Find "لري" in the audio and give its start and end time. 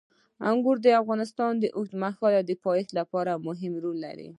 4.05-4.29